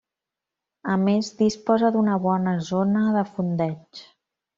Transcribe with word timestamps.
A 0.93 0.95
més, 1.01 1.27
disposa 1.41 1.91
d'una 1.97 2.15
bona 2.23 2.55
zona 2.71 3.05
de 3.17 3.23
fondeig. 3.35 4.03